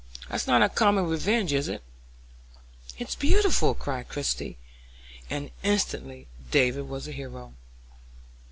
That's 0.29 0.47
not 0.47 0.63
a 0.63 0.69
common 0.69 1.05
revenge, 1.05 1.53
is 1.53 1.67
it?" 1.67 1.83
"It's 2.97 3.13
beautiful!" 3.13 3.75
cried 3.75 4.07
Christie, 4.09 4.57
and 5.29 5.51
instantly 5.61 6.25
David 6.49 6.89
was 6.89 7.07
a 7.07 7.11
hero. 7.11 7.53